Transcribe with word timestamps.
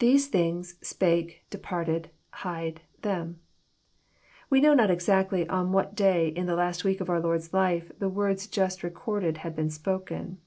IThese 0.00 0.28
things.,. 0.28 0.76
spake...departed,..hid€,.. 0.80 2.78
them,'] 3.02 3.38
We 4.48 4.62
know 4.62 4.72
not 4.72 4.90
exactly 4.90 5.46
on 5.46 5.72
what 5.72 5.94
day 5.94 6.28
in 6.28 6.46
the 6.46 6.56
last 6.56 6.84
week 6.84 7.02
of 7.02 7.10
our 7.10 7.20
Lord's 7.20 7.52
life 7.52 7.92
the 7.98 8.08
words 8.08 8.46
just 8.46 8.82
recorded 8.82 9.36
had 9.44 9.54
been 9.54 9.68
spoken. 9.68 10.38